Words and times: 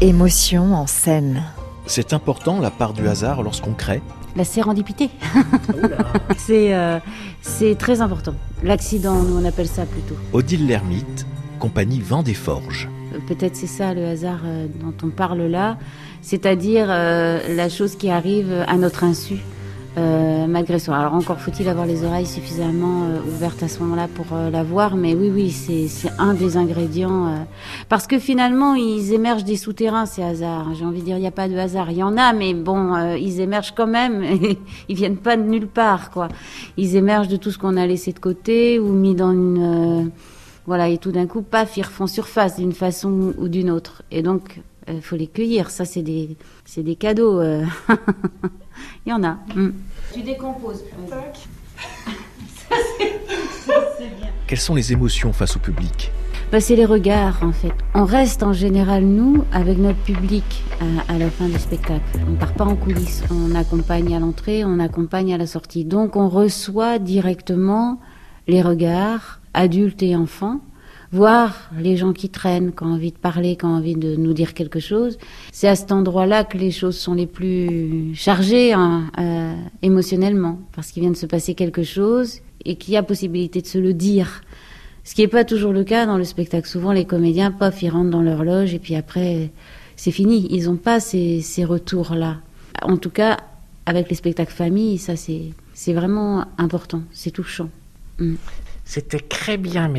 Émotion 0.00 0.74
en 0.74 0.86
scène. 0.86 1.42
C'est 1.86 2.12
important 2.12 2.60
la 2.60 2.70
part 2.70 2.92
du 2.92 3.08
hasard 3.08 3.42
lorsqu'on 3.42 3.72
crée 3.72 4.00
La 4.36 4.44
sérendipité. 4.44 5.10
c'est 6.38 6.72
euh, 6.72 7.00
c'est 7.42 7.76
très 7.76 8.00
important. 8.00 8.34
L'accident, 8.62 9.20
nous 9.22 9.36
on 9.36 9.44
appelle 9.44 9.66
ça 9.66 9.86
plutôt. 9.86 10.14
Odile 10.32 10.68
Lermite, 10.68 11.26
compagnie 11.58 12.00
Vent 12.00 12.22
des 12.22 12.34
Forges. 12.34 12.88
Euh, 13.12 13.18
Peut-être 13.26 13.56
c'est 13.56 13.66
ça 13.66 13.92
le 13.92 14.06
hasard 14.06 14.42
euh, 14.44 14.68
dont 14.80 14.94
on 15.02 15.10
parle 15.10 15.42
là, 15.42 15.78
c'est-à-dire 16.22 16.86
euh, 16.90 17.56
la 17.56 17.68
chose 17.68 17.96
qui 17.96 18.08
arrive 18.08 18.52
à 18.68 18.76
notre 18.76 19.02
insu. 19.02 19.38
Euh, 19.98 20.46
malgré 20.46 20.78
soi. 20.78 20.96
Alors 20.96 21.14
encore 21.14 21.40
faut-il 21.40 21.68
avoir 21.68 21.84
les 21.84 22.04
oreilles 22.04 22.26
suffisamment 22.26 23.04
euh, 23.04 23.20
ouvertes 23.26 23.62
à 23.62 23.68
ce 23.68 23.80
moment-là 23.80 24.06
pour 24.14 24.26
euh, 24.32 24.48
la 24.50 24.62
voir, 24.62 24.96
mais 24.96 25.14
oui, 25.14 25.30
oui, 25.34 25.50
c'est 25.50 25.88
un 26.18 26.34
des 26.34 26.56
ingrédients. 26.56 27.26
euh, 27.26 27.36
parce 27.88 28.06
que 28.06 28.18
finalement, 28.18 28.74
ils 28.74 29.12
émergent 29.12 29.44
des 29.44 29.56
souterrains, 29.56 30.06
ces 30.06 30.22
hasards. 30.22 30.74
J'ai 30.74 30.84
envie 30.84 31.00
de 31.00 31.04
dire, 31.04 31.16
il 31.16 31.20
n'y 31.20 31.26
a 31.26 31.32
pas 31.32 31.48
de 31.48 31.56
hasard. 31.56 31.90
Il 31.90 31.98
y 31.98 32.02
en 32.02 32.16
a, 32.16 32.32
mais 32.32 32.54
bon, 32.54 32.96
ils 33.16 33.40
émergent 33.40 33.74
quand 33.74 33.86
même. 33.86 34.22
ils 34.88 34.96
viennent 34.96 35.16
pas 35.16 35.36
de 35.36 35.42
nulle 35.42 35.66
part, 35.66 36.10
quoi. 36.10 36.28
Ils 36.76 36.96
émergent 36.96 37.28
de 37.28 37.36
tout 37.36 37.50
ce 37.50 37.58
qu'on 37.58 37.76
a 37.76 37.86
laissé 37.86 38.12
de 38.12 38.18
côté 38.18 38.78
ou 38.78 38.92
mis 38.92 39.14
dans 39.14 39.32
une... 39.32 40.10
voilà, 40.66 40.88
et 40.88 40.98
tout 40.98 41.10
d'un 41.12 41.26
coup, 41.26 41.42
paf, 41.42 41.76
ils 41.76 41.82
refont 41.82 42.06
surface 42.06 42.56
d'une 42.56 42.72
façon 42.72 43.34
ou 43.36 43.48
d'une 43.48 43.70
autre. 43.70 44.02
Et 44.10 44.22
donc, 44.22 44.60
il 44.86 45.02
faut 45.02 45.16
les 45.16 45.26
cueillir. 45.26 45.70
Ça, 45.70 45.84
c'est 45.84 46.02
des, 46.02 46.36
c'est 46.64 46.82
des 46.82 46.96
cadeaux. 46.96 47.40
Il 49.06 49.10
y 49.10 49.12
en 49.12 49.22
a. 49.24 49.38
Mm. 49.54 49.70
Tu 50.12 50.22
décomposes. 50.22 50.84
Quelles 54.46 54.58
sont 54.58 54.74
les 54.74 54.92
émotions 54.92 55.32
face 55.32 55.56
au 55.56 55.58
public 55.58 56.10
Bah, 56.50 56.60
c'est 56.60 56.76
les 56.76 56.86
regards, 56.86 57.42
en 57.42 57.52
fait. 57.52 57.72
On 57.94 58.04
reste 58.04 58.42
en 58.42 58.52
général, 58.52 59.04
nous, 59.04 59.44
avec 59.52 59.78
notre 59.78 59.98
public 59.98 60.64
à, 60.80 61.12
à 61.12 61.18
la 61.18 61.30
fin 61.30 61.48
du 61.48 61.58
spectacle. 61.58 62.02
On 62.28 62.34
part 62.34 62.54
pas 62.54 62.64
en 62.64 62.76
coulisses. 62.76 63.22
On 63.30 63.54
accompagne 63.54 64.14
à 64.16 64.20
l'entrée, 64.20 64.64
on 64.64 64.78
accompagne 64.78 65.34
à 65.34 65.38
la 65.38 65.46
sortie. 65.46 65.84
Donc, 65.84 66.16
on 66.16 66.28
reçoit 66.28 66.98
directement 66.98 68.00
les 68.46 68.62
regards, 68.62 69.40
adultes 69.52 70.02
et 70.02 70.16
enfants, 70.16 70.60
voir 71.12 71.70
les 71.78 71.96
gens 71.96 72.12
qui 72.12 72.28
traînent, 72.28 72.72
qui 72.72 72.82
ont 72.82 72.92
envie 72.94 73.12
de 73.12 73.18
parler, 73.18 73.56
qui 73.56 73.64
ont 73.64 73.74
envie 73.74 73.94
de 73.94 74.16
nous 74.16 74.32
dire 74.32 74.54
quelque 74.54 74.80
chose. 74.80 75.18
C'est 75.52 75.68
à 75.68 75.74
cet 75.74 75.92
endroit-là 75.92 76.44
que 76.44 76.58
les 76.58 76.70
choses 76.70 76.96
sont 76.96 77.14
les 77.14 77.26
plus 77.26 78.14
chargées 78.14 78.72
hein, 78.72 79.10
euh, 79.18 79.54
émotionnellement, 79.82 80.58
parce 80.74 80.90
qu'il 80.90 81.02
vient 81.02 81.12
de 81.12 81.16
se 81.16 81.26
passer 81.26 81.54
quelque 81.54 81.82
chose 81.82 82.40
et 82.64 82.76
qu'il 82.76 82.94
y 82.94 82.96
a 82.96 83.02
possibilité 83.02 83.62
de 83.62 83.66
se 83.66 83.78
le 83.78 83.94
dire. 83.94 84.42
Ce 85.04 85.14
qui 85.14 85.22
n'est 85.22 85.28
pas 85.28 85.44
toujours 85.44 85.72
le 85.72 85.84
cas 85.84 86.04
dans 86.04 86.18
le 86.18 86.24
spectacle. 86.24 86.68
Souvent, 86.68 86.92
les 86.92 87.06
comédiens, 87.06 87.50
paf, 87.50 87.82
ils 87.82 87.88
rentrent 87.88 88.10
dans 88.10 88.22
leur 88.22 88.44
loge 88.44 88.74
et 88.74 88.78
puis 88.78 88.94
après, 88.94 89.50
c'est 89.96 90.10
fini. 90.10 90.46
Ils 90.50 90.64
n'ont 90.64 90.76
pas 90.76 91.00
ces, 91.00 91.40
ces 91.40 91.64
retours-là. 91.64 92.36
En 92.82 92.98
tout 92.98 93.10
cas, 93.10 93.38
avec 93.86 94.10
les 94.10 94.16
spectacles 94.16 94.52
famille, 94.52 94.98
ça, 94.98 95.16
c'est 95.16 95.52
c'est 95.78 95.92
vraiment 95.92 96.44
important. 96.58 97.02
C'est 97.12 97.30
touchant. 97.30 97.70
Mm. 98.18 98.34
C'était 98.88 99.20
très 99.20 99.58
bien, 99.58 99.92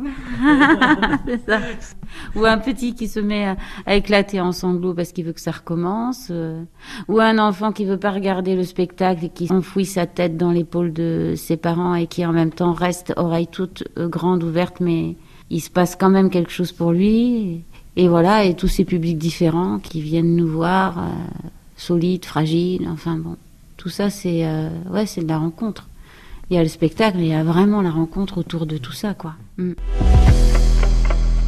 ça. 1.46 1.60
Ou 2.34 2.44
un 2.44 2.58
petit 2.58 2.96
qui 2.96 3.06
se 3.06 3.20
met 3.20 3.54
à, 3.86 3.94
éclater 3.94 4.40
en 4.40 4.50
sanglots 4.50 4.94
parce 4.94 5.12
qu'il 5.12 5.24
veut 5.24 5.32
que 5.32 5.40
ça 5.40 5.52
recommence. 5.52 6.26
euh, 6.32 6.60
Ou 7.06 7.20
un 7.20 7.38
enfant 7.38 7.70
qui 7.70 7.84
veut 7.84 8.00
pas 8.00 8.10
regarder 8.10 8.56
le 8.56 8.64
spectacle 8.64 9.26
et 9.26 9.28
qui 9.28 9.46
enfouit 9.52 9.86
sa 9.86 10.06
tête 10.06 10.36
dans 10.36 10.50
l'épaule 10.50 10.92
de 10.92 11.34
ses 11.36 11.56
parents 11.56 11.94
et 11.94 12.08
qui 12.08 12.26
en 12.26 12.32
même 12.32 12.50
temps 12.50 12.72
reste 12.72 13.12
oreille 13.16 13.46
toute 13.46 13.84
euh, 13.96 14.08
grande 14.08 14.42
ouverte, 14.42 14.80
mais 14.80 15.14
il 15.50 15.60
se 15.60 15.70
passe 15.70 15.94
quand 15.94 16.10
même 16.10 16.28
quelque 16.28 16.50
chose 16.50 16.72
pour 16.72 16.90
lui. 16.90 17.62
Et 17.94 18.08
voilà, 18.08 18.42
et 18.42 18.56
tous 18.56 18.66
ces 18.66 18.84
publics 18.84 19.18
différents 19.18 19.78
qui 19.78 20.00
viennent 20.00 20.34
nous 20.34 20.48
voir, 20.48 20.98
euh, 20.98 21.02
solides, 21.76 22.24
fragiles, 22.24 22.88
enfin 22.90 23.18
bon. 23.18 23.36
Tout 23.76 23.88
ça, 23.88 24.10
c'est 24.10 24.44
ouais, 24.90 25.06
c'est 25.06 25.22
de 25.22 25.28
la 25.28 25.38
rencontre. 25.38 25.86
Il 26.48 26.56
y 26.56 26.58
a 26.58 26.62
le 26.62 26.68
spectacle, 26.68 27.18
il 27.18 27.26
y 27.26 27.34
a 27.34 27.42
vraiment 27.42 27.82
la 27.82 27.90
rencontre 27.90 28.38
autour 28.38 28.66
de 28.66 28.78
tout 28.78 28.92
ça, 28.92 29.14
quoi. 29.14 29.34
Mm. 29.56 29.72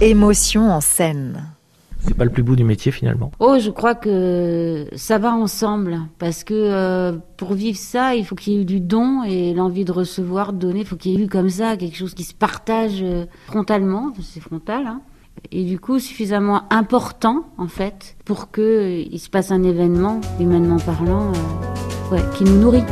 Émotion 0.00 0.70
en 0.70 0.80
scène. 0.80 1.44
C'est 2.06 2.14
pas 2.14 2.24
le 2.24 2.30
plus 2.30 2.42
beau 2.42 2.54
du 2.54 2.64
métier 2.64 2.92
finalement. 2.92 3.32
Oh, 3.40 3.56
je 3.58 3.70
crois 3.70 3.94
que 3.94 4.86
ça 4.94 5.18
va 5.18 5.34
ensemble 5.34 6.00
parce 6.18 6.44
que 6.44 6.52
euh, 6.54 7.16
pour 7.38 7.54
vivre 7.54 7.78
ça, 7.78 8.14
il 8.14 8.26
faut 8.26 8.34
qu'il 8.34 8.52
y 8.52 8.56
ait 8.56 8.60
eu 8.60 8.64
du 8.66 8.80
don 8.80 9.22
et 9.22 9.54
l'envie 9.54 9.86
de 9.86 9.92
recevoir, 9.92 10.52
de 10.52 10.58
donner. 10.58 10.80
Il 10.80 10.86
faut 10.86 10.96
qu'il 10.96 11.12
y 11.12 11.14
ait 11.16 11.24
eu 11.24 11.28
comme 11.28 11.48
ça 11.48 11.76
quelque 11.76 11.96
chose 11.96 12.12
qui 12.12 12.24
se 12.24 12.34
partage 12.34 13.00
euh, 13.02 13.24
frontalement, 13.46 14.12
c'est 14.20 14.40
frontal, 14.40 14.86
hein, 14.86 15.00
et 15.50 15.64
du 15.64 15.78
coup 15.78 15.98
suffisamment 15.98 16.64
important 16.70 17.46
en 17.58 17.68
fait 17.68 18.16
pour 18.24 18.50
que 18.50 18.60
euh, 18.60 19.04
il 19.10 19.18
se 19.18 19.30
passe 19.30 19.50
un 19.50 19.62
événement, 19.62 20.20
humainement 20.38 20.78
parlant, 20.78 21.32
euh, 21.32 22.14
ouais, 22.14 22.22
qui 22.36 22.44
nous 22.44 22.58
nourrit. 22.60 22.84